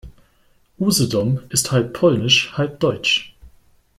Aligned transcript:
Usedom 0.79 1.41
ist 1.49 1.71
halb 1.71 1.93
polnisch, 1.93 2.53
halb 2.57 2.79
deutsch. 2.79 3.35